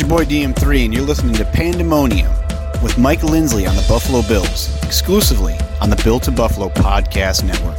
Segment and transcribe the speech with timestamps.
[0.00, 2.32] Your boy DM3, and you're listening to Pandemonium
[2.82, 7.76] with Mike Lindsley on the Buffalo Bills, exclusively on the Built to Buffalo Podcast Network.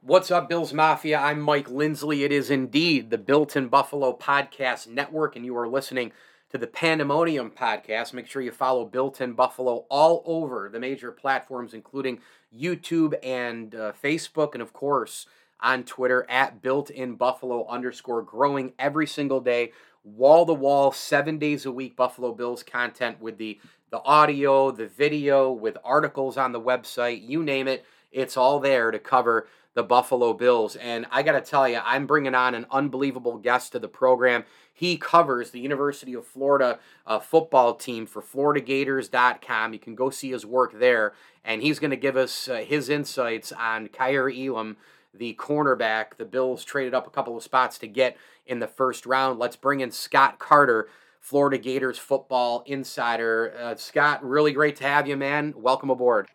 [0.00, 1.20] What's up, Bills Mafia?
[1.20, 2.24] I'm Mike Lindsley.
[2.24, 6.10] It is indeed the Built in Buffalo Podcast Network, and you are listening
[6.48, 8.12] to the Pandemonium Podcast.
[8.12, 12.18] Make sure you follow Built in Buffalo all over the major platforms, including
[12.56, 15.26] YouTube and uh, Facebook, and of course
[15.62, 19.72] on Twitter at Built in Buffalo underscore growing every single day,
[20.04, 21.96] wall to wall, seven days a week.
[21.96, 27.42] Buffalo Bills content with the the audio, the video, with articles on the website, you
[27.42, 30.76] name it, it's all there to cover the Buffalo Bills.
[30.76, 34.44] And I got to tell you, I'm bringing on an unbelievable guest to the program.
[34.72, 39.72] He covers the University of Florida uh, football team for FloridaGators.com.
[39.72, 41.12] You can go see his work there.
[41.44, 44.76] And he's going to give us uh, his insights on Kaiir Elam,
[45.14, 46.16] the cornerback.
[46.18, 49.38] The Bills traded up a couple of spots to get in the first round.
[49.38, 50.88] Let's bring in Scott Carter.
[51.20, 53.54] Florida Gators football insider.
[53.58, 55.52] Uh, Scott, really great to have you, man.
[55.54, 56.28] Welcome aboard.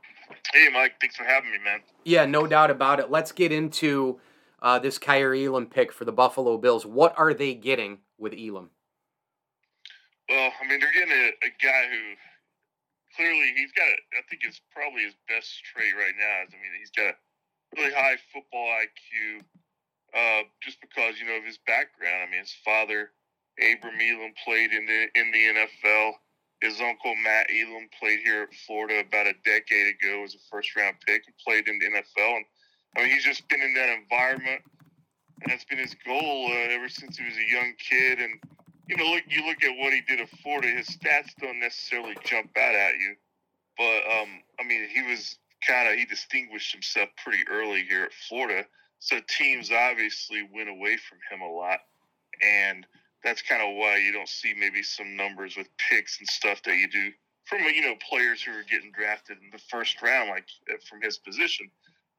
[0.53, 0.95] Hey, Mike.
[0.99, 1.81] Thanks for having me, man.
[2.03, 3.11] Yeah, no doubt about it.
[3.11, 4.19] Let's get into
[4.61, 6.85] uh, this Kaiir Elam pick for the Buffalo Bills.
[6.85, 8.69] What are they getting with Elam?
[10.29, 12.15] Well, I mean, they're getting a, a guy who
[13.15, 13.85] clearly he's got.
[14.17, 16.47] I think it's probably his best trait right now.
[16.47, 17.15] Is I mean, he's got a
[17.77, 19.41] really high football IQ.
[20.15, 22.23] Uh, just because you know of his background.
[22.27, 23.11] I mean, his father
[23.59, 26.11] Abram Elam played in the in the NFL.
[26.66, 30.76] His uncle Matt Elam played here at Florida about a decade ago as a first
[30.76, 32.37] round pick and played in the NFL.
[32.37, 32.45] And
[32.98, 34.61] I mean, he's just been in that environment,
[35.42, 38.20] and that's been his goal uh, ever since he was a young kid.
[38.20, 38.39] And
[38.87, 40.70] you know, look, you look at what he did at Florida.
[40.70, 43.15] His stats don't necessarily jump out at you,
[43.77, 45.37] but um, I mean, he was
[45.67, 48.65] kind of he distinguished himself pretty early here at Florida.
[48.99, 51.82] So teams obviously went away from him a lot,
[52.42, 52.87] and
[53.25, 56.77] that's kind of why you don't see maybe some numbers with picks and stuff that
[56.77, 57.11] you do
[57.45, 61.02] from you know players who are getting drafted in the first round, like uh, from
[61.02, 61.69] his position.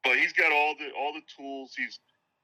[0.03, 1.75] But he's got all the all the tools.
[1.77, 2.01] He's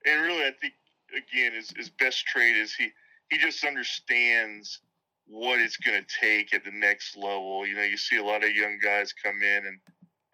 [0.06, 0.74] and really, I think
[1.10, 2.88] again, his, his best trait is he
[3.30, 4.80] he just understands
[5.26, 7.66] what it's going to take at the next level.
[7.66, 9.78] You know, you see a lot of young guys come in and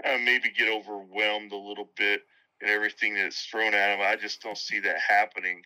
[0.04, 2.22] uh, maybe get overwhelmed a little bit
[2.60, 4.00] and everything that's thrown at him.
[4.02, 5.62] I just don't see that happening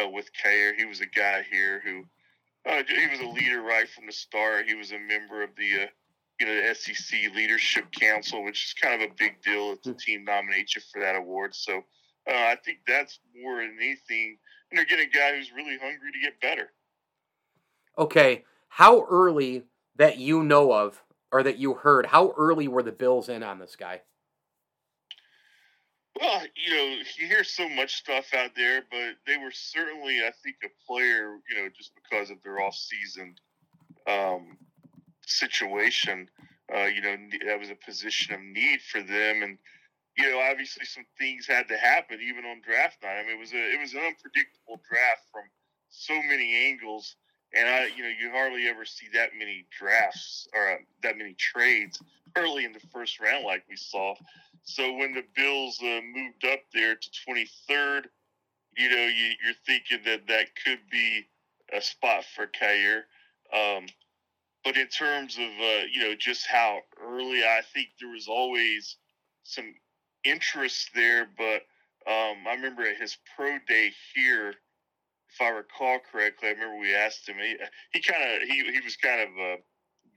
[0.00, 0.74] uh, with Kaiir.
[0.76, 2.04] He was a guy here who
[2.68, 4.66] uh, he was a leader right from the start.
[4.66, 5.86] He was a member of the uh,
[6.40, 9.94] you know the SEC Leadership Council, which is kind of a big deal if the
[9.94, 11.54] team nominates you for that award.
[11.54, 11.78] So
[12.28, 14.38] uh, I think that's more than anything.
[14.70, 16.70] And they're getting a guy who's really hungry to get better.
[17.98, 19.64] Okay, how early
[19.96, 22.06] that you know of or that you heard?
[22.06, 24.00] How early were the Bills in on this guy?
[26.20, 30.30] Well, you know, you hear so much stuff out there, but they were certainly, I
[30.44, 33.34] think, a player, you know, just because of their off-season
[34.06, 34.58] um,
[35.26, 36.28] situation.
[36.74, 39.58] Uh, you know, that was a position of need for them, and
[40.16, 43.18] you know, obviously, some things had to happen even on draft night.
[43.18, 45.44] I mean, it was a it was an unpredictable draft from
[45.88, 47.16] so many angles,
[47.54, 51.34] and I, you know, you hardly ever see that many drafts or uh, that many
[51.34, 52.00] trades
[52.36, 54.14] early in the first round like we saw.
[54.64, 58.04] So when the Bills uh, moved up there to 23rd,
[58.76, 61.26] you know, you, are thinking that that could be
[61.72, 63.02] a spot for Kaiir.
[63.52, 63.86] Um,
[64.64, 68.96] but in terms of, uh, you know, just how early, I think there was always
[69.42, 69.74] some
[70.24, 71.28] interest there.
[71.36, 71.62] But
[72.06, 74.54] um, I remember at his pro day here,
[75.32, 77.36] if I recall correctly, I remember we asked him.
[77.38, 77.56] He,
[77.92, 79.56] he kind of he, he was kind of uh,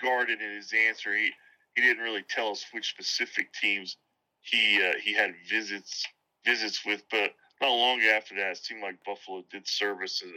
[0.01, 1.15] guarded in his answer.
[1.15, 1.31] He
[1.75, 3.97] he didn't really tell us which specific teams
[4.41, 6.05] he uh, he had visits
[6.45, 7.31] visits with, but
[7.61, 10.31] not long after that, it seemed like Buffalo did service as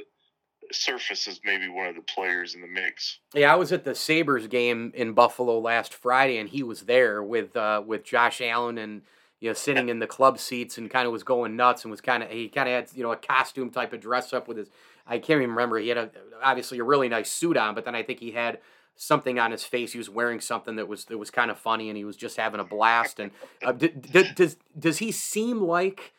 [0.77, 3.19] surface as maybe one of the players in the mix.
[3.35, 7.23] Yeah, I was at the Sabres game in Buffalo last Friday, and he was there
[7.23, 9.03] with uh, with Josh Allen and
[9.41, 12.01] you know sitting in the club seats and kind of was going nuts and was
[12.01, 14.57] kind of he kind of had you know a costume type of dress up with
[14.57, 14.71] his
[15.09, 16.11] I can't even remember he had a
[16.43, 18.59] obviously a really nice suit on, but then I think he had
[18.95, 19.93] something on his face.
[19.93, 22.37] He was wearing something that was that was kind of funny, and he was just
[22.37, 23.19] having a blast.
[23.19, 23.31] And
[23.65, 26.13] uh, d- d- does does he seem like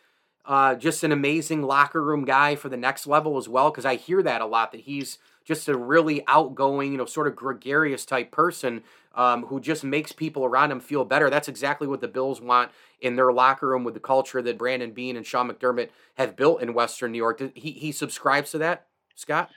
[0.45, 3.69] uh, just an amazing locker room guy for the next level as well?
[3.69, 7.27] Because I hear that a lot that he's just a really outgoing, you know, sort
[7.27, 8.83] of gregarious type person
[9.19, 11.29] um, who just makes people around him feel better.
[11.29, 12.71] That's exactly what the Bills want
[13.01, 16.61] in their locker room with the culture that Brandon Beane and Sean McDermott have built
[16.61, 17.41] in Western New York.
[17.53, 19.49] He he subscribes to that, Scott.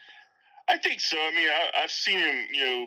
[0.68, 1.16] I think so.
[1.16, 2.86] I mean, I, have seen him, you know,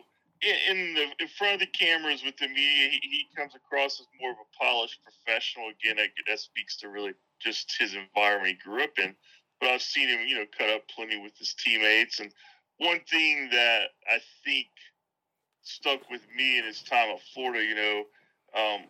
[0.70, 4.06] in the in front of the cameras with the media, he, he comes across as
[4.20, 5.70] more of a polished professional.
[5.70, 5.96] Again,
[6.28, 9.14] that speaks to really just his environment he grew up in.
[9.62, 12.20] But I've seen him, you know, cut up plenty with his teammates.
[12.20, 12.30] And
[12.76, 14.66] one thing that I think
[15.66, 18.04] stuck with me in his time at Florida, you know,
[18.56, 18.84] um,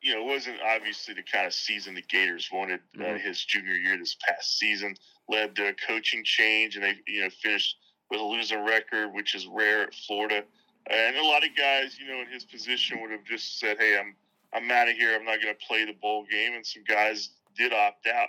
[0.00, 3.26] you know, it wasn't obviously the kind of season the Gators wanted uh, mm-hmm.
[3.26, 4.94] his junior year this past season.
[5.28, 7.76] Led to a coaching change, and they, you know, finished
[8.10, 10.44] with a losing record, which is rare at Florida.
[10.88, 13.98] And a lot of guys, you know, in his position would have just said, "Hey,
[13.98, 14.14] I'm
[14.54, 15.14] I'm out of here.
[15.14, 18.28] I'm not going to play the bowl game." And some guys did opt out.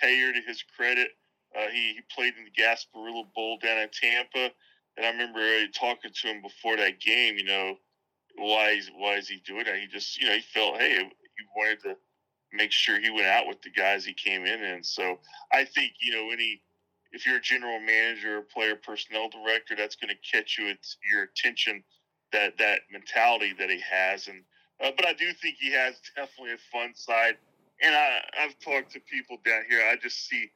[0.00, 1.10] Kaiir, to his credit,
[1.58, 4.54] uh, he, he played in the Gasparilla Bowl down in Tampa,
[4.98, 7.38] and I remember talking to him before that game.
[7.38, 7.74] You know,
[8.36, 9.76] why is why is he doing that?
[9.76, 11.96] He just, you know, he felt, hey, he wanted to
[12.52, 15.18] make sure he went out with the guys he came in and so
[15.52, 16.62] I think you know any
[17.12, 20.96] if you're a general manager or player personnel director, that's going to catch you it's
[21.10, 21.82] your attention
[22.32, 24.28] that that mentality that he has.
[24.28, 24.42] And
[24.82, 27.36] uh, but I do think he has definitely a fun side.
[27.82, 29.80] And I I've talked to people down here.
[29.80, 30.50] I just see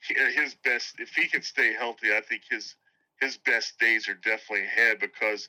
[0.00, 2.14] his best if he can stay healthy.
[2.14, 2.76] I think his
[3.20, 5.48] his best days are definitely ahead because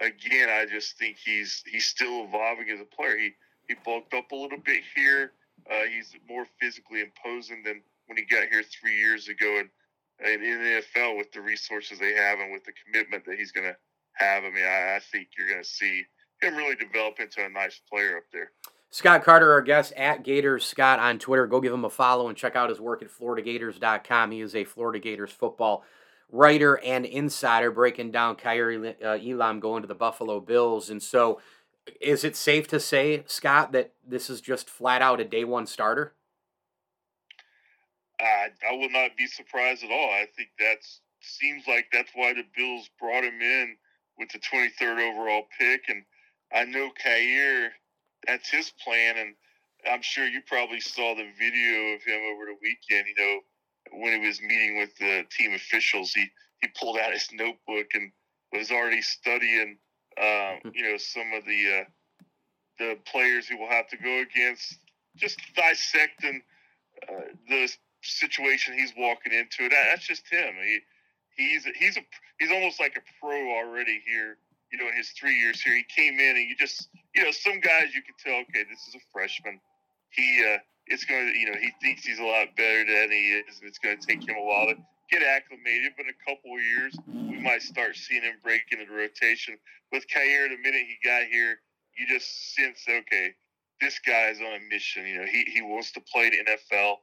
[0.00, 3.16] again, I just think he's he's still evolving as a player.
[3.16, 3.32] He
[3.68, 5.32] he bulked up a little bit here.
[5.70, 9.58] Uh, he's more physically imposing than when he got here three years ago.
[9.58, 9.68] And
[10.24, 13.66] in the NFL with the resources they have and with the commitment that he's going
[13.66, 13.76] to
[14.12, 14.44] have.
[14.44, 16.04] I mean, I, I think you're going to see
[16.40, 18.52] him really develop into a nice player up there.
[18.90, 21.46] Scott Carter, our guest at Gators Scott on Twitter.
[21.46, 24.30] Go give him a follow and check out his work at FloridaGators.com.
[24.30, 25.84] He is a Florida Gators football
[26.30, 30.90] writer and insider breaking down Kaiir uh, Elam going to the Buffalo Bills.
[30.90, 31.40] And so,
[32.00, 35.66] is it safe to say, Scott, that this is just flat out a day one
[35.66, 36.14] starter?
[38.18, 40.10] I, I will not be surprised at all.
[40.10, 43.76] I think that's seems like that's why the Bills brought him in
[44.18, 45.82] with the 23rd overall pick.
[45.88, 46.04] And
[46.52, 47.70] I know Kaiir,
[48.26, 49.16] that's his plan.
[49.18, 49.34] And
[49.90, 53.06] I'm sure you probably saw the video of him over the weekend.
[53.08, 53.40] You know,
[53.92, 56.26] when he was meeting with the team officials, he
[56.60, 58.10] he pulled out his notebook and
[58.52, 59.78] was already studying,
[60.20, 61.84] um, you know, some of the uh,
[62.78, 64.78] the players he will have to go against,
[65.16, 66.42] just dissecting
[67.08, 67.68] uh, the
[68.02, 69.68] situation he's walking into.
[69.68, 70.54] That, that's just him.
[70.62, 70.80] He
[71.36, 72.00] he's he's a
[72.38, 74.38] he's almost like a pro already here.
[74.72, 77.30] You know, in his three years here, he came in and you just you know
[77.30, 78.40] some guys you can tell.
[78.42, 79.60] Okay, this is a freshman.
[80.10, 83.42] He uh, it's going to you know he thinks he's a lot better than he
[83.42, 84.74] is, and it's going to take him a while to
[85.10, 85.92] get acclimated.
[85.96, 89.58] But in a couple of years, we might start seeing him break into the rotation.
[89.92, 91.58] With Kaiir, the minute he got here,
[91.98, 93.34] you just sense okay,
[93.80, 95.06] this guy is on a mission.
[95.06, 96.96] You know, he he wants to play the NFL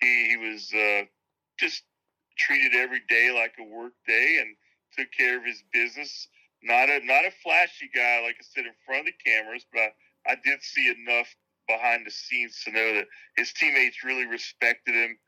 [0.00, 1.04] he, he was uh,
[1.58, 1.82] just
[2.38, 4.56] treated every day like a work day and
[4.96, 6.28] took care of his business.
[6.62, 9.80] Not a not a flashy guy, like I said, in front of the cameras, but
[9.80, 11.28] I, I did see enough
[11.66, 15.18] behind the scenes to know that his teammates really respected him,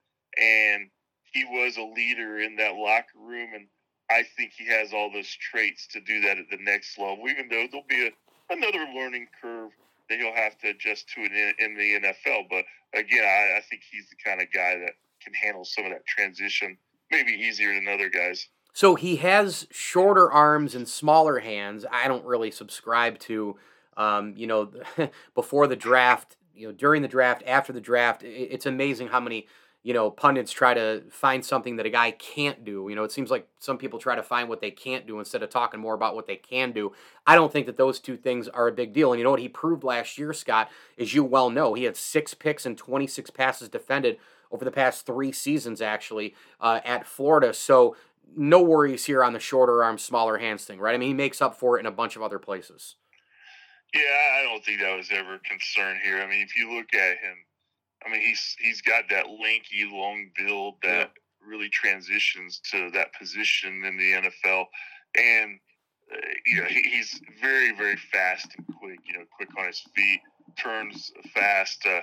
[0.40, 0.90] and
[1.32, 3.50] he was a leader in that locker room.
[3.54, 3.66] And
[4.10, 7.28] I think he has all those traits to do that at the next level.
[7.28, 9.70] Even though there'll be a, another learning curve
[10.08, 12.44] that he'll have to adjust to in, in the NFL.
[12.48, 12.64] But
[12.94, 14.92] again, I, I think he's the kind of guy that
[15.22, 16.78] can handle some of that transition
[17.10, 18.48] maybe easier than other guys.
[18.72, 21.84] So he has shorter arms and smaller hands.
[21.90, 23.56] I don't really subscribe to,
[23.98, 24.70] um, you know,
[25.34, 28.22] before the draft, you know, during the draft, after the draft.
[28.24, 29.46] It's amazing how many
[29.84, 32.88] you know, pundits try to find something that a guy can't do.
[32.90, 35.42] You know, it seems like some people try to find what they can't do instead
[35.42, 36.92] of talking more about what they can do.
[37.26, 39.12] I don't think that those two things are a big deal.
[39.12, 41.96] And you know what he proved last year, Scott, as you well know, he had
[41.96, 44.18] six picks and 26 passes defended
[44.50, 47.54] over the past three seasons, actually, uh, at Florida.
[47.54, 47.96] So
[48.36, 50.94] no worries here on the shorter arm, smaller hands thing, right?
[50.94, 52.96] I mean, he makes up for it in a bunch of other places.
[53.94, 56.20] Yeah, I don't think that was ever a concern here.
[56.20, 57.36] I mean, if you look at him,
[58.04, 61.46] I mean, he's he's got that lanky, long build that yeah.
[61.46, 64.66] really transitions to that position in the NFL,
[65.16, 65.58] and
[66.12, 66.16] uh,
[66.46, 69.00] you know he, he's very very fast and quick.
[69.06, 70.20] You know, quick on his feet,
[70.58, 71.84] turns fast.
[71.86, 72.00] Uh,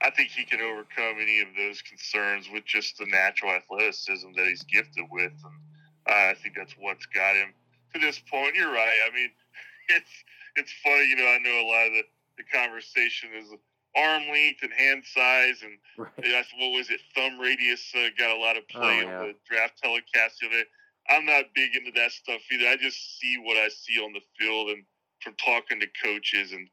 [0.00, 4.46] I think he can overcome any of those concerns with just the natural athleticism that
[4.46, 5.60] he's gifted with, and
[6.08, 7.52] uh, I think that's what's got him
[7.92, 8.54] to this point.
[8.54, 8.96] You're right.
[9.10, 9.30] I mean,
[9.88, 10.10] it's
[10.58, 11.08] it's funny.
[11.08, 12.04] You know, I know a lot of the
[12.38, 13.50] the conversation is
[13.96, 16.12] arm length and hand size, and right.
[16.16, 17.00] that's what was it?
[17.14, 19.20] Thumb radius uh, got a lot of play oh, yeah.
[19.20, 20.64] on the draft telecast today.
[21.10, 22.68] I'm not big into that stuff either.
[22.68, 24.84] I just see what I see on the field, and
[25.20, 26.68] from talking to coaches, and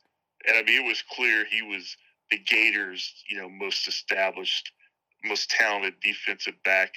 [0.48, 1.96] and I mean it was clear he was
[2.32, 4.72] the Gators, you know, most established,
[5.24, 6.94] most talented defensive back.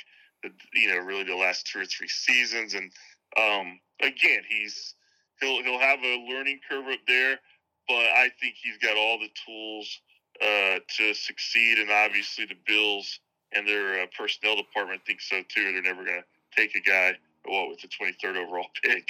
[0.73, 2.93] You know, really the last two or three seasons, and
[3.37, 4.95] um, again, he's
[5.41, 7.39] he'll he'll have a learning curve up there,
[7.87, 10.01] but I think he's got all the tools
[10.43, 13.21] uh, to succeed, and obviously the Bills
[13.53, 15.73] and their uh, personnel department think so too.
[15.73, 17.15] They're never going to take a guy
[17.45, 19.09] what with the 23rd overall pick.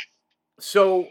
[0.61, 1.08] So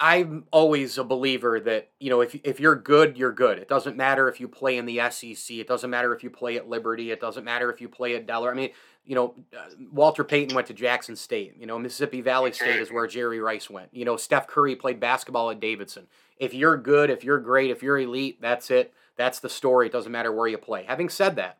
[0.00, 3.58] I'm always a believer that you know if if you're good, you're good.
[3.58, 5.56] It doesn't matter if you play in the SEC.
[5.56, 7.10] It doesn't matter if you play at Liberty.
[7.10, 8.52] It doesn't matter if you play at Delaware.
[8.52, 8.70] I mean,
[9.04, 11.54] you know, uh, Walter Payton went to Jackson State.
[11.58, 13.88] You know, Mississippi Valley State is where Jerry Rice went.
[13.92, 16.06] You know, Steph Curry played basketball at Davidson.
[16.38, 18.92] If you're good, if you're great, if you're elite, that's it.
[19.16, 19.86] That's the story.
[19.86, 20.84] It doesn't matter where you play.
[20.84, 21.58] Having said that,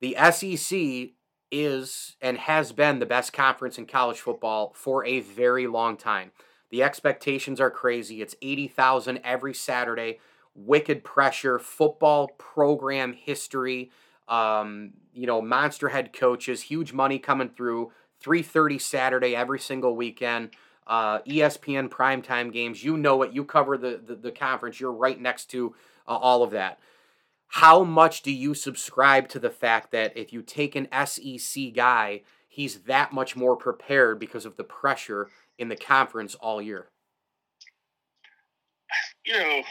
[0.00, 1.10] the SEC
[1.52, 6.32] is and has been the best conference in college football for a very long time.
[6.70, 8.22] The expectations are crazy.
[8.22, 10.18] It's 80,000 every Saturday.
[10.54, 13.90] Wicked pressure, football program history,
[14.32, 17.92] um, you know, monster head coaches, huge money coming through.
[18.24, 20.50] 3:30 Saturday every single weekend.
[20.86, 22.82] Uh, ESPN primetime games.
[22.82, 23.32] You know it.
[23.32, 24.80] You cover the, the, the conference.
[24.80, 25.74] You're right next to
[26.08, 26.78] uh, all of that.
[27.48, 32.22] How much do you subscribe to the fact that if you take an SEC guy,
[32.48, 36.88] he's that much more prepared because of the pressure in the conference all year?
[39.26, 39.62] You know,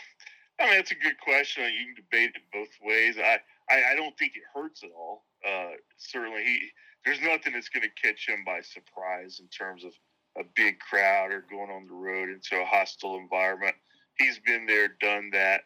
[0.59, 1.63] I mean, it's a good question.
[1.63, 3.17] You can debate it both ways.
[3.17, 3.39] I,
[3.71, 5.23] I, I don't think it hurts at all.
[5.47, 6.59] Uh, certainly, he
[7.05, 9.93] there's nothing that's going to catch him by surprise in terms of
[10.37, 13.75] a big crowd or going on the road into a hostile environment.
[14.17, 15.61] He's been there, done that.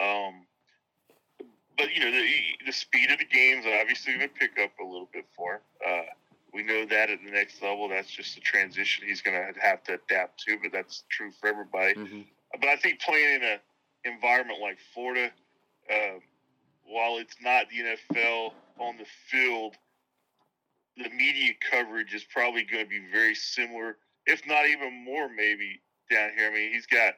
[0.00, 0.46] Um,
[1.76, 2.26] but you know, the,
[2.66, 5.60] the speed of the game's obviously going to pick up a little bit for him.
[5.86, 6.02] Uh,
[6.52, 9.84] we know that at the next level, that's just a transition he's going to have
[9.84, 10.58] to adapt to.
[10.60, 11.94] But that's true for everybody.
[11.94, 12.20] Mm-hmm.
[12.60, 13.58] But I think playing in an
[14.04, 15.30] environment like Florida,
[15.90, 16.18] uh,
[16.90, 19.76] while it's not the NFL on the field,
[20.96, 25.80] the media coverage is probably going to be very similar, if not even more, maybe
[26.10, 26.50] down here.
[26.50, 27.14] I mean, he's got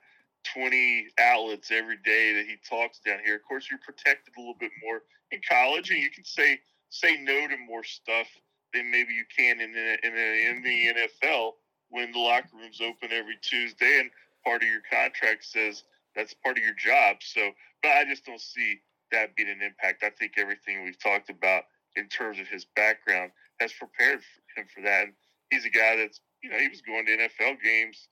[0.54, 3.36] 20 outlets every day that he talks down here.
[3.36, 6.60] Of course, you're protected a little bit more in college, and you can say
[6.90, 8.26] say no to more stuff
[8.74, 11.52] than maybe you can in the, in the, in the NFL
[11.88, 14.10] when the locker room's open every Tuesday and
[14.44, 17.16] part of your contract says that's part of your job.
[17.20, 17.50] So,
[17.82, 18.80] but I just don't see
[19.12, 20.02] that being an impact.
[20.02, 21.64] I think everything we've talked about
[21.96, 24.20] in terms of his background has prepared
[24.56, 25.04] him for that.
[25.04, 25.12] And
[25.50, 28.08] he's a guy that's, you know, he was going to NFL games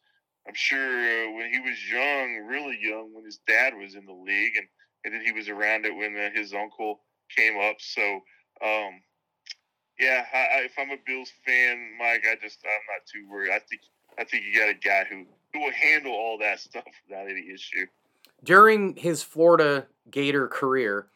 [0.46, 4.12] I'm sure uh, when he was young, really young, when his dad was in the
[4.12, 4.66] league, and,
[5.04, 7.00] and then he was around it when uh, his uncle
[7.36, 7.76] came up.
[7.78, 8.02] So,
[8.64, 9.00] um,
[9.98, 13.50] yeah, I, I, if I'm a Bills fan, Mike, I just I'm not too worried.
[13.50, 13.82] I think
[14.18, 17.50] I think you got a guy who who will handle all that stuff without any
[17.52, 17.86] issue.
[18.42, 21.08] During his Florida Gator career,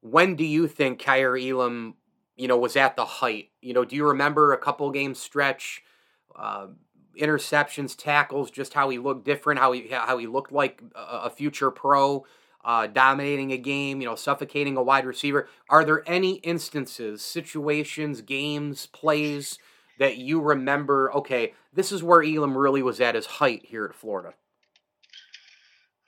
[0.00, 1.94] when do you think Kaiir Elam,
[2.36, 3.50] you know, was at the height?
[3.60, 5.82] You know, do you remember a couple game stretch?
[6.36, 6.68] Uh,
[7.18, 11.70] interceptions, tackles, just how he looked different, how he how he looked like a, future
[11.70, 12.24] pro,
[12.64, 15.48] uh, dominating a game, you know, suffocating a wide receiver.
[15.68, 19.58] Are there any instances, situations, games, plays
[19.98, 21.12] that you remember?
[21.14, 24.34] Okay, this is where Elam really was at his height here at Florida.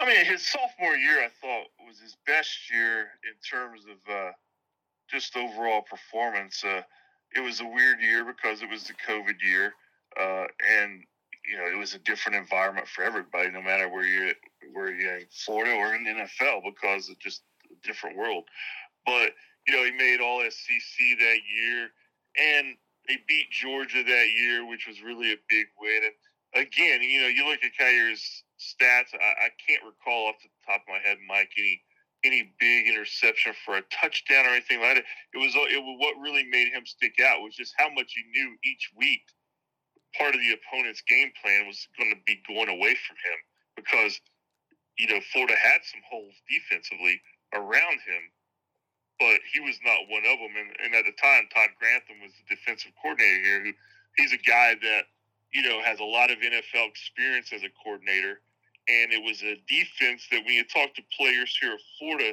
[0.01, 4.31] I mean, his sophomore year, I thought, was his best year in terms of uh,
[5.09, 6.65] just overall performance.
[6.65, 6.83] Uh,
[7.37, 9.75] it was a weird year because it was the COVID year
[10.19, 10.47] uh,
[10.81, 11.03] and
[11.47, 14.35] you know it was a different environment for everybody, no matter where you're
[14.73, 18.45] where you're in Florida or in the NFL, because of just a different world.
[19.07, 19.33] But
[19.67, 21.89] you know he made All SEC that year,
[22.39, 22.77] and
[23.09, 26.03] they beat Georgia that year, which was really a big win.
[26.05, 26.15] And
[26.55, 29.15] again, you know, you look at Kaiir's stats.
[29.15, 31.83] I, I can't recall off the top of my head, Mike, any
[32.23, 35.05] any big interception for a touchdown or anything like that.
[35.33, 38.23] It was it was what really made him stick out was just how much he
[38.31, 39.23] knew each week
[40.17, 43.39] part of the opponent's game plan was going to be going away from him
[43.77, 44.19] because,
[44.99, 47.21] you know, Florida had some holes defensively
[47.55, 48.23] around him,
[49.19, 50.55] but he was not one of them.
[50.59, 53.73] And, and at the time, Todd Grantham was the defensive coordinator here, who
[54.17, 55.07] he's a guy that,
[55.53, 58.41] you know, has a lot of NFL experience as a coordinator.
[58.89, 62.33] And it was a defense that when you talk to players here at Florida,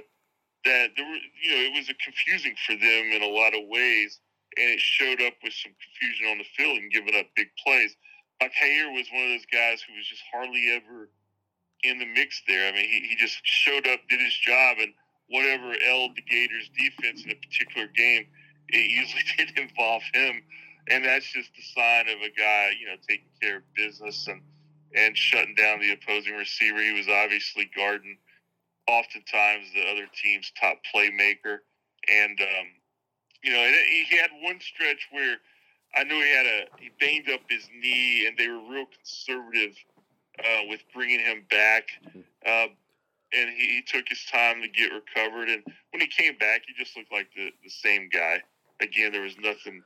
[0.65, 4.19] that there were, you know, it was confusing for them in a lot of ways
[4.57, 7.95] and it showed up with some confusion on the field and giving up big plays.
[8.41, 11.09] Like Kaiir was one of those guys who was just hardly ever
[11.83, 12.69] in the mix there.
[12.69, 14.93] I mean, he, he just showed up, did his job, and
[15.29, 18.25] whatever ailed the Gators defense in a particular game,
[18.69, 20.41] it usually did involve him.
[20.89, 24.41] And that's just the sign of a guy, you know, taking care of business and,
[24.96, 26.82] and shutting down the opposing receiver.
[26.82, 28.17] He was obviously guarding
[28.88, 31.60] oftentimes the other team's top playmaker.
[32.10, 32.67] And um,
[33.44, 35.38] you know, he had one stretch where
[35.96, 39.75] I knew he had a he banged up his knee, and they were real conservative
[40.39, 41.84] uh, with bringing him back.
[42.46, 42.67] Uh,
[43.34, 45.50] and he, he took his time to get recovered.
[45.50, 48.41] And when he came back, he just looked like the, the same guy.
[48.82, 49.84] Again, there was nothing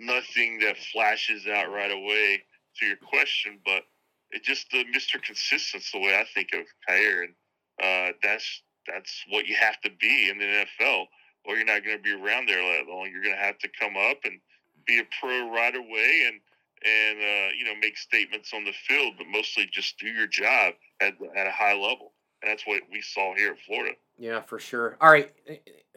[0.00, 2.42] nothing that flashes out right away
[2.78, 3.82] to your question, but
[4.30, 5.22] it just the Mr.
[5.22, 7.34] Consistence the way I think of Kaiir, and
[7.82, 11.06] uh, that's that's what you have to be in the NFL,
[11.44, 13.10] or you're not going to be around there that long.
[13.12, 14.40] You're going to have to come up and
[14.86, 16.40] be a pro right away, and
[16.84, 20.74] and uh, you know make statements on the field, but mostly just do your job
[21.00, 22.09] at at a high level,
[22.42, 23.96] and that's what we saw here in Florida.
[24.18, 24.96] Yeah, for sure.
[25.00, 25.32] All right,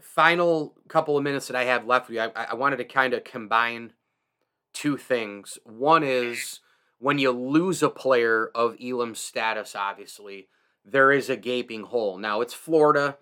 [0.02, 2.22] final couple of minutes that I have left with you.
[2.22, 3.94] I, I wanted to kind of combine
[4.74, 5.58] two things.
[5.64, 6.60] One is
[7.00, 10.48] when you lose a player of Elam's status, obviously,
[10.86, 12.18] there is a gaping hole.
[12.18, 13.18] Now, it's Florida.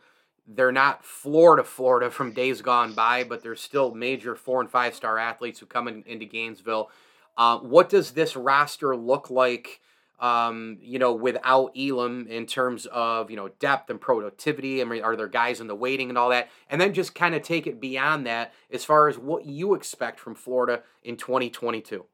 [0.47, 4.95] They're not Florida, Florida from days gone by, but they're still major four and five
[4.95, 6.89] star athletes who come in, into Gainesville.
[7.37, 9.79] Uh, what does this roster look like?
[10.21, 14.79] Um, you know, without Elam in terms of you know depth and productivity.
[14.79, 16.49] I mean, are there guys in the waiting and all that?
[16.69, 20.19] And then just kind of take it beyond that as far as what you expect
[20.19, 22.05] from Florida in 2022.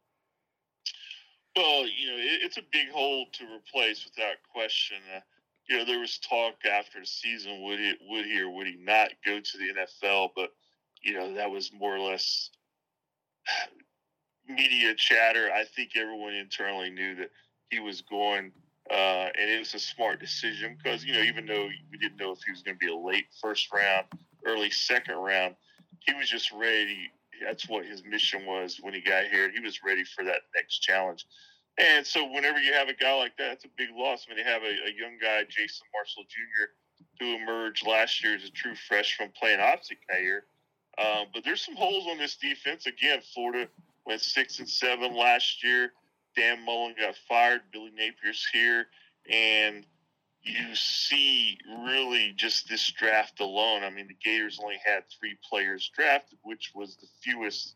[1.58, 4.98] Well, you know, it, it's a big hole to replace without question.
[5.16, 5.22] Uh,
[5.68, 8.78] you know, there was talk after the season would he would he or would he
[8.80, 10.52] not go to the NFL, but
[11.02, 12.52] you know that was more or less
[14.48, 15.50] media chatter.
[15.52, 17.32] I think everyone internally knew that
[17.70, 18.52] he was going,
[18.90, 22.32] uh, and it was a smart decision because you know even though we didn't know
[22.32, 24.06] if he was going to be a late first round,
[24.46, 25.56] early second round,
[26.06, 29.50] he was just ready that's what his mission was when he got here.
[29.52, 31.26] He was ready for that next challenge.
[31.78, 34.26] And so whenever you have a guy like that, it's a big loss.
[34.28, 36.72] I mean, they have a, a young guy, Jason Marshall Jr.,
[37.20, 40.42] who emerged last year as a true freshman playing opposite Kaiir.
[40.98, 42.88] Um, but there's some holes on this defense.
[42.88, 43.68] Again, Florida
[44.06, 45.92] went six and seven last year.
[46.38, 47.62] Dan Mullen got fired.
[47.74, 48.86] Billy Napier's here,
[49.30, 49.86] and
[50.44, 53.84] you see really just this draft alone.
[53.84, 57.76] I mean, the Gators only had three players drafted, which was the fewest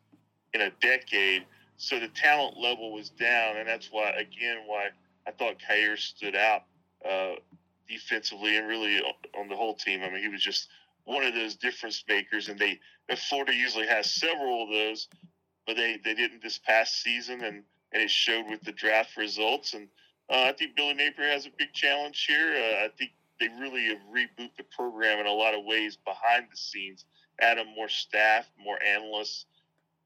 [0.54, 1.46] in a decade.
[1.78, 4.90] So the talent level was down, and that's why, again, why
[5.28, 6.64] I thought Kaiir stood out
[7.04, 7.34] uh,
[7.90, 9.02] defensively and really
[9.38, 10.04] on the whole team.
[10.04, 10.70] I mean, he was just
[11.06, 12.80] one of those difference makers, and they
[13.16, 15.08] Florida usually has several of those,
[15.66, 19.74] but they, they didn't this past season, and, and it showed with the draft results.
[19.74, 19.88] And
[20.30, 22.54] uh, I think Billy Napier has a big challenge here.
[22.56, 26.46] Uh, I think they really have rebooted the program in a lot of ways behind
[26.52, 27.06] the scenes,
[27.42, 29.46] added more staff, more analysts,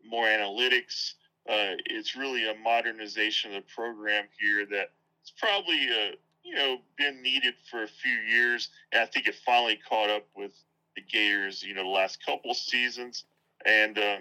[0.04, 1.14] more analytics.
[1.48, 6.78] Uh, it's really a modernization of the program here that it's probably uh, you know
[6.98, 10.52] been needed for a few years, and I think it finally caught up with
[10.96, 11.62] the Gators.
[11.62, 13.26] You know, the last couple seasons,
[13.66, 14.20] and um,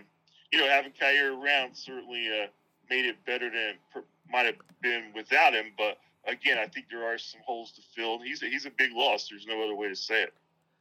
[0.53, 2.47] you know having Kaiir around certainly uh,
[2.91, 5.67] made it better than it might have been without him.
[5.77, 8.21] But again, I think there are some holes to fill.
[8.21, 9.29] He's a, he's a big loss.
[9.29, 10.35] There's no other way to say it.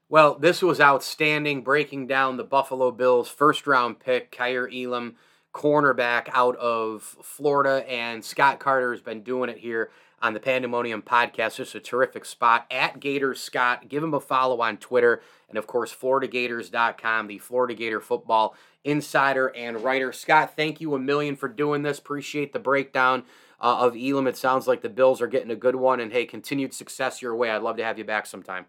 [0.10, 5.16] Well, this was outstanding, breaking down the Buffalo Bills' first round pick, Kaiir Elam,
[5.54, 9.92] cornerback out of Florida, and Scott Carter has been doing it here
[10.24, 11.58] on the Pandemonium podcast.
[11.58, 13.90] Just a terrific spot at Gators Scott.
[13.90, 19.48] Give him a follow on Twitter, and of course, FloridaGators.com, the Florida Gator football insider
[19.56, 20.12] and writer.
[20.12, 22.00] Scott, thank you a million for doing this.
[22.00, 23.24] Appreciate the breakdown
[23.62, 24.26] uh, of Elam.
[24.28, 27.36] It sounds like the Bills are getting a good one, and hey, continued success your
[27.36, 27.52] way.
[27.52, 28.66] I'd love to have you back sometime.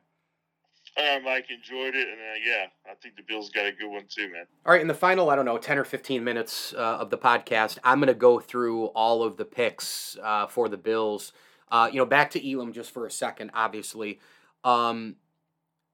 [0.96, 3.90] All right, Mike, enjoyed it, and uh, yeah, I think the Bills got a good
[3.90, 4.46] one too, man.
[4.64, 7.18] All right, in the final, I don't know, ten or fifteen minutes uh, of the
[7.18, 11.32] podcast, I'm going to go through all of the picks uh, for the Bills.
[11.68, 13.50] Uh, you know, back to Elam just for a second.
[13.54, 14.20] Obviously,
[14.62, 15.16] um,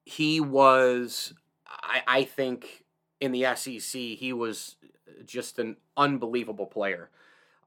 [0.05, 1.33] he was,
[1.67, 2.85] I, I think,
[3.21, 4.77] in the SEC, he was
[5.25, 7.09] just an unbelievable player.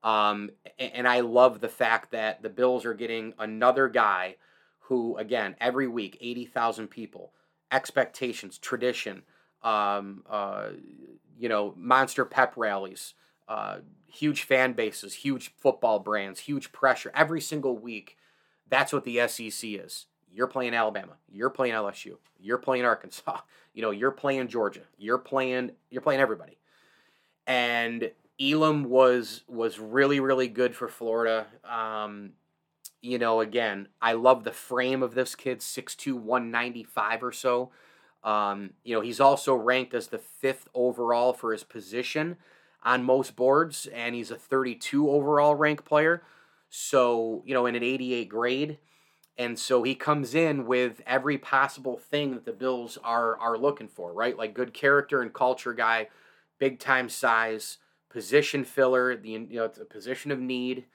[0.04, 4.36] Um, and I love the fact that the Bills are getting another guy
[4.88, 7.34] who, again, every week, 80,000 people,
[7.72, 9.24] expectations, tradition,
[9.64, 10.70] um, uh,
[11.38, 13.14] you know, monster pep rallies,
[13.48, 18.18] uh, huge fan bases, huge football brands, huge pressure every single week.
[18.70, 20.08] That's what the SEC is.
[20.32, 21.14] You're playing Alabama.
[21.30, 22.18] You're playing LSU.
[22.40, 23.40] You're playing Arkansas.
[23.76, 24.82] You know, you're playing Georgia.
[25.00, 25.72] You're playing.
[25.90, 26.60] You're playing everybody.
[27.48, 31.48] And Elam was was really really good for Florida.
[31.64, 32.34] Um,
[33.04, 37.72] you know, again, I love the frame of this kid, 6'2", 195 or so.
[38.24, 42.38] Um, you know, he's also ranked as the fifth overall for his position
[42.84, 46.24] on most boards, and he's a 32 overall rank player.
[46.70, 48.80] So, you know, in an 88 grade.
[49.38, 53.88] And so he comes in with every possible thing that the Bills are are looking
[53.88, 54.38] for, right?
[54.38, 56.10] Like good character and culture guy,
[56.60, 60.86] big time size, position filler, the you know it's a position of need,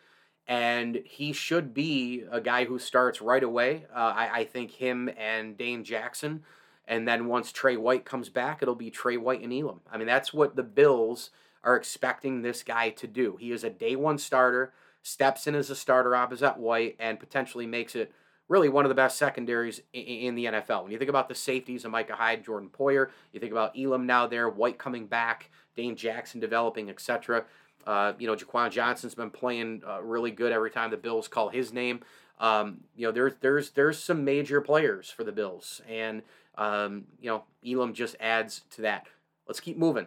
[0.49, 3.85] and he should be a guy who starts right away.
[3.95, 6.43] Uh, I, I think him and Dane Jackson,
[6.87, 9.81] and then once Tre White comes back, it'll be Tre White and Elam.
[9.93, 11.31] I mean, that's what the Bills
[11.63, 13.37] are expecting this guy to do.
[13.39, 17.67] He is a day one starter, steps in as a starter opposite White, and potentially
[17.67, 18.11] makes it
[18.49, 20.83] really one of the best secondaries in, the NFL.
[20.83, 24.07] When you think about the safeties of Micah Hyde, Jordan Poyer, you think about Elam
[24.07, 27.45] now there, White coming back, Dane Jackson developing, etc.
[27.89, 31.49] Uh, you know, Jaquan Johnson's been playing uh, really good every time the Bills call
[31.49, 32.01] his name.
[32.39, 36.21] Um, you know, there's there's there's some major players for the Bills, and
[36.59, 39.07] um, you know, Elam just adds to that.
[39.47, 40.07] Let's keep moving.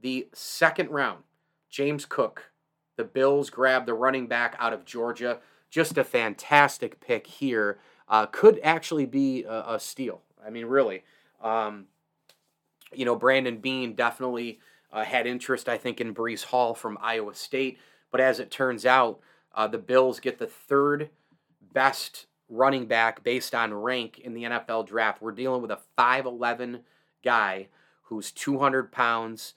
[0.00, 1.24] The second round,
[1.68, 2.52] James Cook,
[2.96, 5.40] the Bills grab the running back out of Georgia.
[5.70, 7.80] Just a fantastic pick here.
[8.08, 10.22] Uh, could actually be a, a, steal.
[10.46, 11.02] I mean, really.
[11.42, 11.86] Um,
[12.94, 14.60] you know, Brandon Beane definitely
[14.92, 17.78] uh, had interest, I think, in Breece Hall from Iowa State.
[18.10, 19.20] But as it turns out,
[19.54, 21.10] uh, the Bills get the third
[21.72, 25.20] best running back based on rank in the NFL draft.
[25.20, 26.80] We're dealing with a 5'11
[27.22, 27.68] guy
[28.02, 29.54] who's 200 pounds.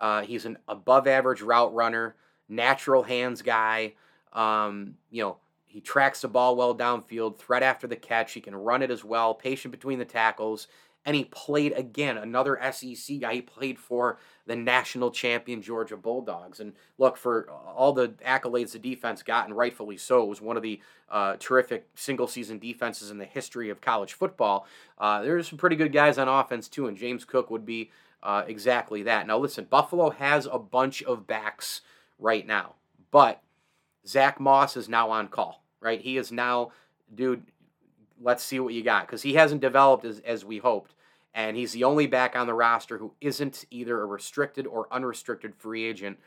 [0.00, 2.16] Uh, he's an above average route runner,
[2.48, 3.94] natural hands guy.
[4.32, 8.32] Um, you know, he tracks the ball well downfield, threat after the catch.
[8.32, 10.66] He can run it as well, patient between the tackles.
[11.06, 13.34] And he played again, another SEC guy.
[13.34, 16.60] He played for the national champion Georgia Bulldogs.
[16.60, 20.58] And look, for all the accolades the defense got, and rightfully so, it was one
[20.58, 24.66] of the uh, terrific single season defenses in the history of college football.
[24.98, 27.90] Uh, there's some pretty good guys on offense, too, and James Cook would be
[28.22, 29.26] uh, exactly that.
[29.26, 31.80] Now, listen, Buffalo has a bunch of backs
[32.18, 32.74] right now,
[33.10, 33.42] but
[34.06, 36.00] Zach Moss is now on call, right?
[36.00, 36.72] He is now,
[37.14, 37.44] dude,
[38.20, 40.94] let's see what you got because he hasn't developed as, as we hoped.
[41.34, 45.54] And he's the only back on the roster who isn't either a restricted or unrestricted
[45.54, 46.18] free agent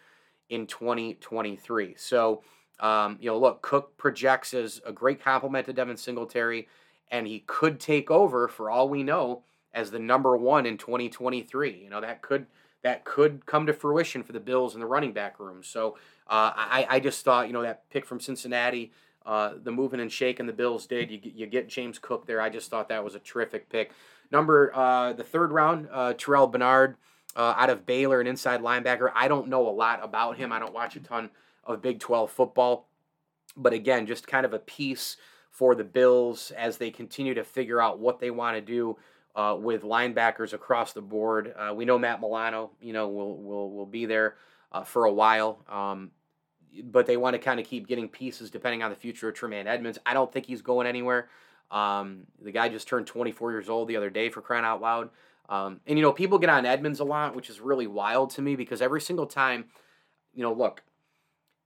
[0.49, 1.95] in 2023.
[1.97, 2.41] So,
[2.79, 6.67] um, you know, look, Cook projects as a great compliment to Devin Singletary,
[7.11, 11.81] and he could take over, for all we know, as the number one in 2023.
[11.83, 12.45] You know, that could
[12.83, 15.63] that could come to fruition for the Bills in the running back room.
[15.63, 18.91] So uh, I, I just thought, you know, that pick from Cincinnati,
[19.25, 21.11] uh, the moving and shaking the Bills did.
[21.11, 22.41] You, you get James Cook there.
[22.41, 23.91] I just thought that was a terrific pick.
[24.31, 26.97] Number uh, the third round, uh, Terrel Bernard
[27.35, 29.11] uh, out of Baylor, an inside linebacker.
[29.13, 30.51] I don't know a lot about him.
[30.51, 31.29] I don't watch a ton
[31.63, 32.87] of Big 12 football,
[33.55, 35.17] but again, just kind of a piece
[35.49, 38.97] for the Bills as they continue to figure out what they want to do
[39.35, 41.53] uh, with linebackers across the board.
[41.57, 44.35] Uh, we know Matt Milano, you know, will will will be there
[44.71, 46.11] uh, for a while, um,
[46.83, 49.67] but they want to kind of keep getting pieces depending on the future of Tremaine
[49.67, 49.99] Edmunds.
[50.05, 51.29] I don't think he's going anywhere.
[51.71, 55.09] Um, the guy just turned 24 years old the other day for crying out loud.
[55.49, 58.41] Um, and you know, people get on Edmunds a lot, which is really wild to
[58.41, 59.65] me because every single time,
[60.33, 60.83] you know, look,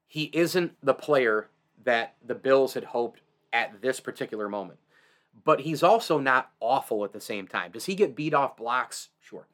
[0.08, 1.50] he isn't the player
[1.84, 3.22] that the Bills had hoped
[3.54, 4.80] at this particular moment
[5.44, 7.72] but he's also not awful at the same time.
[7.72, 9.10] Does he get beat off blocks?
[9.20, 9.48] Sure.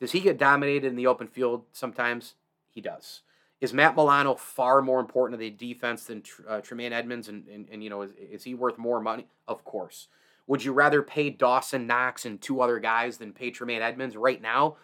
[0.00, 2.34] Does he get dominated in the open field sometimes?
[2.70, 3.22] He does.
[3.60, 7.28] Is Matt Milano far more important to the defense than uh, Tremaine Edmunds?
[7.28, 9.26] And, and, and, you know, is, is he worth more money?
[9.48, 10.08] Of course.
[10.46, 14.40] Would you rather pay Dawson Knox and two other guys than pay Tremaine Edmunds right
[14.40, 14.76] now?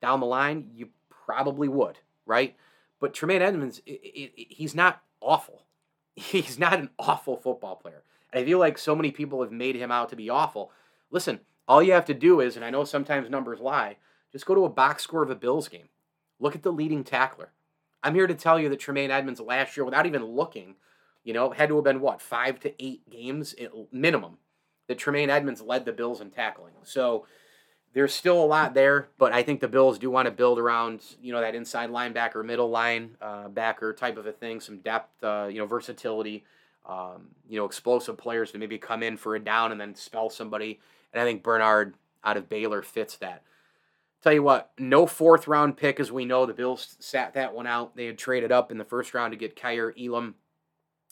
[0.00, 2.56] Down the line, you probably would, right?
[3.00, 5.64] But Tremaine Edmunds, it, it, it, he's not awful.
[6.14, 8.02] He's not an awful football player.
[8.32, 10.70] And I feel like so many people have made him out to be awful.
[11.10, 13.96] Listen, all you have to do is, and I know sometimes numbers lie,
[14.30, 15.88] just go to a box score of a Bills game.
[16.38, 17.52] Look at the leading tackler.
[18.02, 20.76] I'm here to tell you that Tremaine Edmunds last year, without even looking,
[21.24, 23.54] you know, had to have been what, five to eight games
[23.90, 24.38] minimum
[24.88, 26.74] that Tremaine Edmunds led the Bills in tackling.
[26.82, 27.26] So
[27.94, 31.02] there's still a lot there, but I think the Bills do want to build around,
[31.20, 35.22] you know, that inside linebacker, middle line uh, backer type of a thing, some depth,
[35.22, 36.44] uh, you know, versatility
[36.86, 40.30] um, you know, explosive players to maybe come in for a down and then spell
[40.30, 40.80] somebody.
[41.12, 43.42] And I think Bernard out of Baylor fits that.
[44.22, 46.46] Tell you what, no fourth round pick, as we know.
[46.46, 47.96] The Bills sat that one out.
[47.96, 50.36] They had traded up in the first round to get Kaiir Elam,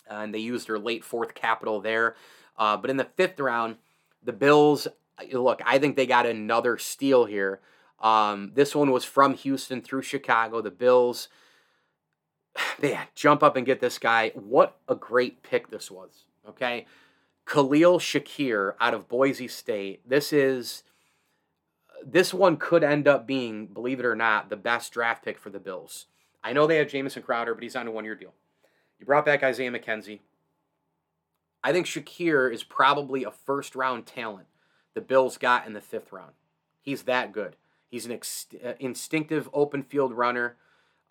[0.09, 2.15] uh, and they used their late fourth capital there.
[2.57, 3.77] Uh, but in the fifth round,
[4.23, 4.87] the Bills,
[5.33, 7.61] look, I think they got another steal here.
[7.99, 10.61] Um, this one was from Houston through Chicago.
[10.61, 11.29] The Bills
[12.83, 14.31] man, jump up and get this guy.
[14.35, 16.25] What a great pick this was.
[16.49, 16.87] Okay.
[17.47, 20.09] Khalil Shakir out of Boise State.
[20.09, 20.85] This is
[22.05, 25.51] this one could end up being, believe it or not, the best draft pick for
[25.51, 26.07] the Bills.
[26.43, 28.35] I know they have Jamison Crowder, but he's on a one year deal.
[28.99, 30.21] You brought back Isaiah McKenzie.
[31.63, 34.47] I think Shakir is probably a first round talent
[34.95, 36.33] the Bills got in the fifth round.
[36.81, 37.57] He's that good.
[37.89, 40.57] He's an ex- uh, instinctive open field runner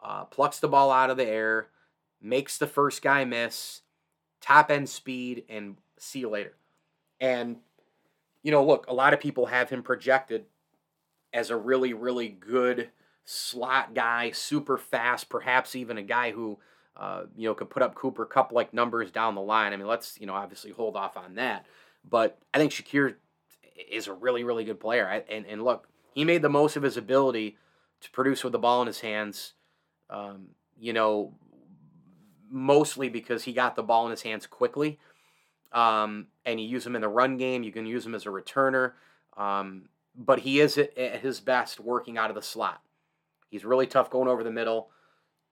[0.01, 1.67] uh, plucks the ball out of the air,
[2.21, 3.81] makes the first guy miss,
[4.41, 6.55] top end speed, and see you later.
[7.19, 7.57] And,
[8.43, 10.45] you know, look, a lot of people have him projected
[11.33, 12.89] as a really, really good
[13.25, 16.57] slot guy, super fast, perhaps even a guy who,
[16.97, 19.71] uh, you know, could put up Cooper Kupp like numbers down the line.
[19.73, 21.65] I mean, let's, you know, obviously hold off on that.
[22.07, 23.15] But I think Shakir
[23.91, 25.05] is a really, really good player.
[25.05, 27.57] And, and look, he made the most of his ability
[28.01, 29.53] to produce with the ball in his hands.
[30.09, 31.35] Um, you know,
[32.49, 34.99] mostly because he got the ball in his hands quickly.
[35.71, 37.63] Um, and you use him in the run game.
[37.63, 38.93] You can use him as a returner.
[39.37, 42.81] Um, but he is at his best working out of the slot.
[43.49, 44.89] He's really tough going over the middle.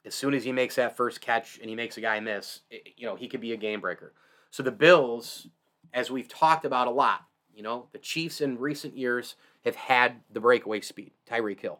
[0.05, 2.93] As soon as he makes that first catch and he makes a guy miss, it,
[2.95, 4.13] you know, he could be a game breaker.
[4.51, 5.47] So the Bills,
[5.93, 7.21] as we've talked about a lot,
[7.53, 11.11] you know, the Chiefs in recent years have had the breakaway speed.
[11.29, 11.79] Tyreek Hill.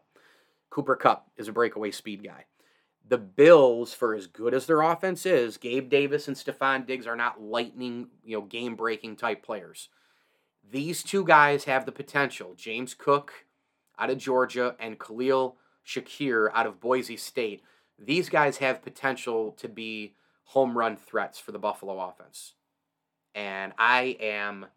[0.70, 2.46] Cooper Kupp is a breakaway speed guy.
[3.08, 7.16] The Bills, for as good as their offense is, Gabe Davis and Stefon Diggs are
[7.16, 9.88] not lightning, you know, game breaking type players.
[10.70, 12.54] These two guys have the potential.
[12.56, 13.46] James Cook
[13.98, 17.64] out of Georgia and Khalil Shakir out of Boise State.
[17.98, 22.54] These guys have potential to be home run threats for the Buffalo offense.
[23.34, 24.68] And I am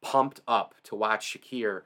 [0.00, 1.82] pumped up to watch Shakir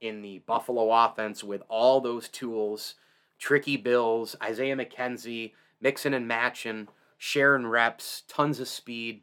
[0.00, 2.94] in the Buffalo offense with all those tools
[3.38, 6.88] tricky Bills, Isaiah McKenzie, mixing and matching,
[7.18, 9.22] sharing reps, tons of speed.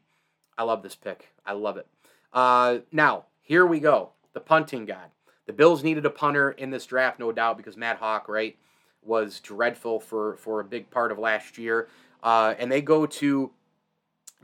[0.58, 1.28] I love this pick.
[1.46, 1.86] I love it.
[2.32, 4.10] Uh, now, here we go.
[4.34, 5.10] The punting god.
[5.46, 8.58] The Bills needed a punter in this draft, no doubt, because Matt Haack, right,
[9.02, 11.88] was dreadful for, for a big part of last year.
[12.22, 13.50] Uh, and they go to,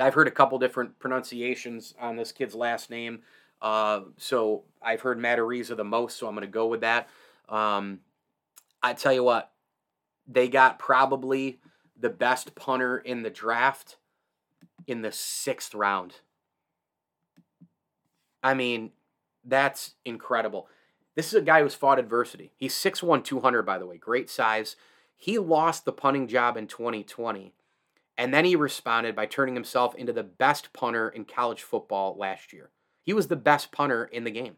[0.00, 3.20] I've heard a couple different pronunciations on this kid's last name.
[3.60, 7.10] Uh, so I've heard Matt Araiza the most, so I'm going to go with that.
[7.50, 8.00] Um,
[8.82, 9.50] I tell you what,
[10.26, 11.60] they got probably
[12.00, 13.98] the best punter in the draft
[14.86, 16.14] in the sixth round.
[18.44, 18.90] I mean,
[19.42, 20.68] that's incredible.
[21.16, 22.52] This is a guy who's fought adversity.
[22.56, 23.96] He's 6'1, 200, by the way.
[23.96, 24.76] Great size.
[25.16, 27.54] He lost the punting job in 2020,
[28.18, 32.52] and then he responded by turning himself into the best punter in college football last
[32.52, 32.70] year.
[33.02, 34.56] He was the best punter in the game.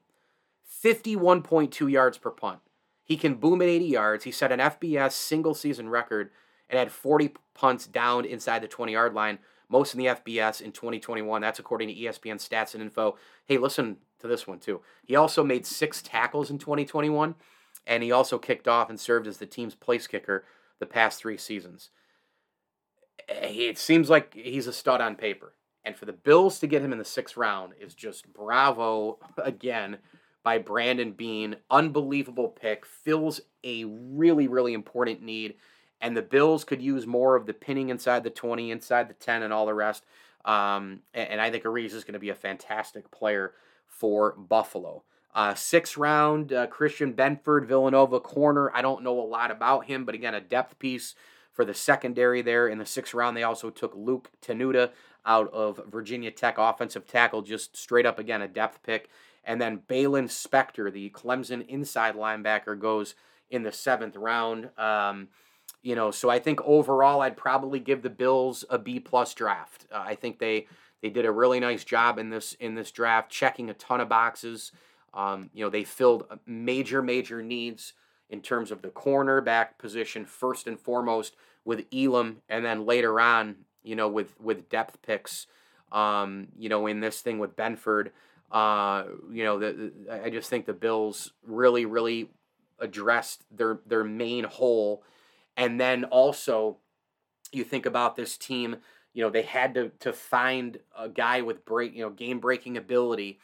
[0.85, 2.61] 51.2 yards per punt.
[3.05, 4.25] He can boom at 80 yards.
[4.25, 6.31] He set an FBS single season record
[6.69, 10.73] and had 40 punts down inside the 20 yard line, most in the FBS in
[10.73, 11.41] 2021.
[11.41, 13.17] That's according to ESPN stats and info.
[13.47, 14.81] Hey, listen to this one too.
[15.05, 17.35] He also made six tackles in 2021,
[17.87, 20.45] and he also kicked off and served as the team's place kicker
[20.79, 21.91] the past three seasons.
[23.29, 25.55] It seems like he's a stud on paper.
[25.85, 29.99] And for the Bills to get him in the sixth round is just bravo again
[30.43, 31.57] by Brandon Beane.
[31.71, 32.85] Unbelievable pick.
[32.85, 35.55] Fills a really, really important need.
[36.01, 39.43] And the Bills could use more of the pinning inside the 20, inside the 10,
[39.43, 40.05] and all the rest.
[40.45, 43.53] Um, and, and, I think Ariz is going to be a fantastic player
[43.87, 45.03] for Buffalo.
[45.35, 48.71] Uh, sixth round, uh, Christian Benford, Villanova corner.
[48.75, 51.15] I don't know a lot about him, but again, a depth piece
[51.53, 52.69] for the secondary there.
[52.69, 54.91] In the sixth round, they also took Luke Tenuta
[55.27, 59.11] out of Virginia Tech, offensive tackle, just straight up again, a depth pick.
[59.43, 63.15] And then Baylon Spector, the Clemson inside linebacker, goes
[63.51, 64.71] in the seventh round.
[64.79, 65.29] Um,
[65.87, 69.87] you know, so I think overall, I'd probably give the Bills a B plus draft.
[69.93, 70.67] Uh, I think they
[71.01, 74.09] they did a really nice job in this in this draft, checking a ton of
[74.09, 74.73] boxes.
[75.15, 77.93] Um, you know, they filled major major needs
[78.29, 83.55] in terms of the cornerback position first and foremost with Elam, and then later on,
[83.85, 85.47] you know, with with depth picks.
[85.93, 88.11] Um, you know, in this thing with Benford.
[88.51, 92.29] Uh, you know, the, the, I just think the Bills really, really
[92.81, 95.05] addressed their their main hole,
[95.57, 96.79] and then also
[97.53, 98.77] you think about this team.
[99.15, 102.77] You know, they had to to find a guy with break, you know, game breaking
[102.77, 103.39] ability.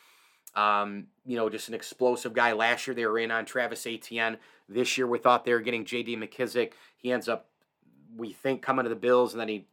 [0.54, 2.52] Um, you know, just an explosive guy.
[2.52, 4.36] Last year they were in on Travis Etienne.
[4.68, 6.16] This year we thought they were getting J.D.
[6.16, 6.72] McKissic.
[6.98, 7.48] He ends up,
[8.16, 9.66] we think, coming to the Bills, and then he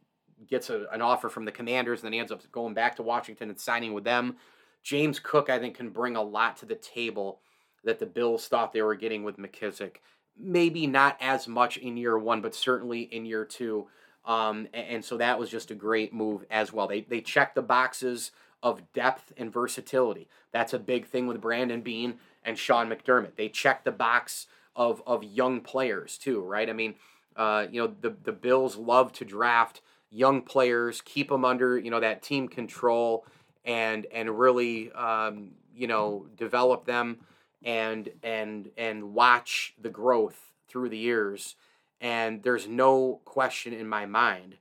[0.48, 3.02] gets a, an offer from the Commanders, and then he ends up going back to
[3.02, 4.36] Washington and signing with them.
[4.82, 7.40] James Cook, I think, can bring a lot to the table
[7.84, 9.96] that the Bills thought they were getting with McKissic.
[10.40, 13.88] Maybe not as much in year one, but certainly in year two.
[14.24, 16.86] Um, and, so that was just a great move as well.
[16.86, 20.28] They, they checked the boxes of depth and versatility.
[20.52, 23.36] That's a big thing with Brandon Beane and Sean McDermott.
[23.36, 26.68] They checked the box of, of young players too, right?
[26.68, 26.94] I mean,
[27.34, 31.90] uh, you know, the, the Bills love to draft young players, keep them under, you
[31.90, 33.24] know, that team control
[33.64, 37.18] and and really um, you know develop them
[37.62, 41.56] and and and watch the growth through the years
[42.00, 44.56] and there's no question in my mind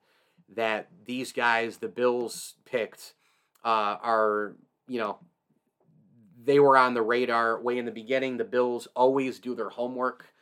[0.56, 3.14] that these guys, the Bills picked,
[3.64, 4.56] uh, are
[4.88, 5.20] you know
[6.44, 8.38] they were on the radar way in the beginning.
[8.38, 10.34] The Bills always do their homework.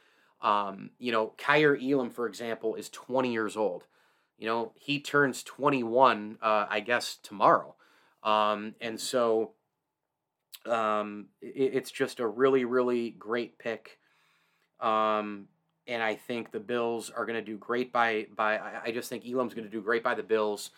[0.41, 3.85] Um, you know, Kaiir Elam, for example, is 20 years old.
[4.37, 7.73] You know, he turns 21, uh, I guess, tomorrow.
[8.23, 9.53] Um, and so
[10.67, 13.99] um, it, it's just a really, really great pick.
[14.79, 15.47] Um,
[15.87, 18.59] and I think the Bills are going to do great by by.
[18.83, 20.71] I just think Elam's going to do great by the Bills.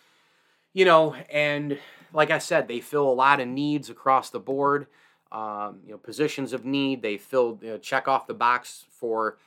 [0.73, 1.80] You know, and
[2.13, 4.88] like I said, they fill a lot of needs across the board.
[5.32, 7.02] Um, you know, positions of need.
[7.02, 9.38] They filled you know, check off the box for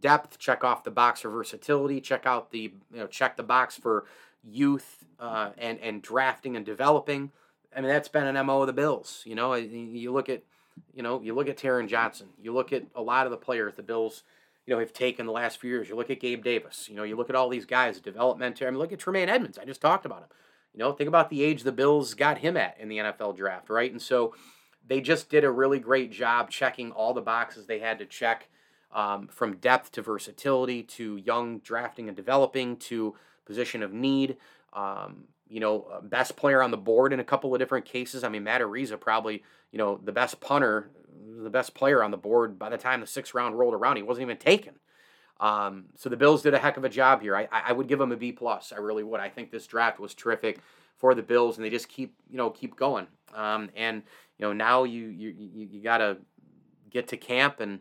[0.00, 3.76] depth, check off the box for versatility, check out the you know check the box
[3.76, 4.06] for
[4.42, 7.30] youth uh, and and drafting and developing.
[7.76, 9.22] I mean, that's been an mo of the Bills.
[9.26, 10.42] You know, you look at
[10.94, 12.28] you know you look at Taron Johnson.
[12.40, 14.22] You look at a lot of the players the Bills
[14.66, 15.88] you know have taken the last few years.
[15.88, 16.88] You look at Gabe Davis.
[16.88, 18.62] You know, you look at all these guys, development.
[18.62, 19.58] I mean, look at Tremaine Edmunds.
[19.58, 20.28] I just talked about him.
[20.72, 23.70] You know, think about the age the Bills got him at in the NFL draft,
[23.70, 23.90] right?
[23.90, 24.34] And so
[24.86, 28.48] they just did a really great job checking all the boxes they had to check
[28.92, 34.36] um, from depth to versatility to young drafting and developing to position of need.
[34.72, 38.24] Um, you know, best player on the board in a couple of different cases.
[38.24, 40.90] I mean, Matt Araiza probably, you know, the best punter,
[41.42, 43.96] the best player on the board by the time the sixth round rolled around.
[43.96, 44.74] He wasn't even taken.
[45.40, 47.36] Um, so the Bills did a heck of a job here.
[47.36, 48.72] I, I would give them a B plus.
[48.74, 49.20] I really would.
[49.20, 50.60] I think this draft was terrific
[50.96, 53.06] for the Bills, and they just keep you know keep going.
[53.34, 54.02] Um, and
[54.38, 56.18] you know now you you you, you got to
[56.90, 57.80] get to camp, and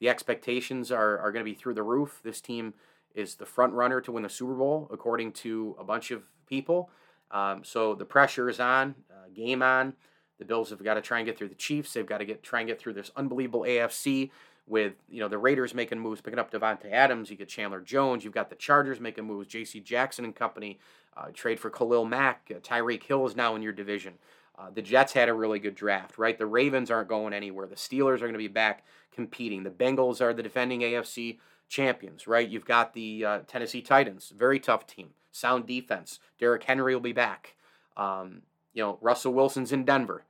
[0.00, 2.20] the expectations are are going to be through the roof.
[2.24, 2.74] This team
[3.14, 6.90] is the front runner to win the Super Bowl, according to a bunch of people.
[7.30, 9.94] Um, so the pressure is on, uh, game on.
[10.38, 11.92] The Bills have got to try and get through the Chiefs.
[11.92, 14.30] They've got to get try and get through this unbelievable AFC
[14.66, 17.30] with you know the Raiders making moves, picking up Davante Adams.
[17.30, 18.24] You get Chandler Jones.
[18.24, 19.48] You've got the Chargers making moves.
[19.48, 19.80] J.C.
[19.80, 20.78] Jackson and company
[21.16, 22.50] uh, trade for Khalil Mack.
[22.54, 24.14] Uh, Tyreek Hill is now in your division.
[24.56, 26.38] Uh, the Jets had a really good draft, right?
[26.38, 27.66] The Ravens aren't going anywhere.
[27.66, 29.64] The Steelers are going to be back competing.
[29.64, 32.48] The Bengals are the defending AFC champions, right?
[32.48, 36.20] You've got the uh, Tennessee Titans, very tough team, sound defense.
[36.38, 37.56] Derrick Henry will be back.
[37.96, 40.24] Um, you know, Russell Wilson's in Denver.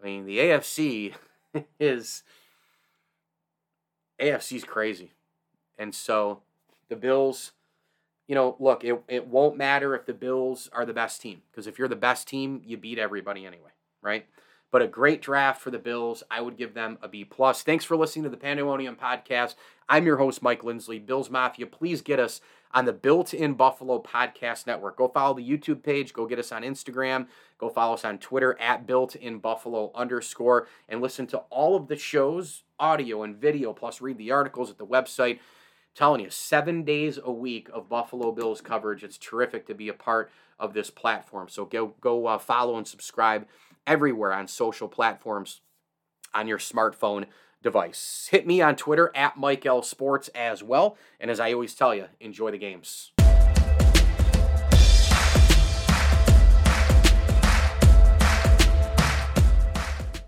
[0.00, 1.14] I mean, the AFC
[1.80, 2.22] is
[4.20, 5.12] AFC's crazy.
[5.78, 6.42] And so
[6.88, 7.52] the Bills,
[8.28, 11.66] you know, look, it, it won't matter if the Bills are the best team because
[11.66, 13.70] if you're the best team, you beat everybody anyway,
[14.02, 14.26] right?
[14.70, 16.22] But a great draft for the Bills.
[16.30, 17.62] I would give them a B plus.
[17.62, 19.56] Thanks for listening to the Pandemonium podcast.
[19.88, 21.66] I'm your host, Mike Lindsley, Bills Mafia.
[21.66, 22.40] Please get us
[22.72, 24.96] on the Built in Buffalo Podcast Network.
[24.96, 26.12] Go follow the YouTube page.
[26.12, 27.26] Go get us on Instagram.
[27.58, 31.88] Go follow us on Twitter at Built in Buffalo underscore and listen to all of
[31.88, 35.34] the shows, audio and video, plus read the articles at the website.
[35.34, 39.02] I'm telling you, seven days a week of Buffalo Bills coverage.
[39.02, 40.30] It's terrific to be a part
[40.60, 41.48] of this platform.
[41.48, 43.46] So go go uh, follow and subscribe
[43.90, 45.62] everywhere on social platforms
[46.32, 47.26] on your smartphone
[47.60, 48.28] device.
[48.30, 50.96] Hit me on Twitter at Mike L Sports as well.
[51.18, 53.10] And as I always tell you, enjoy the games.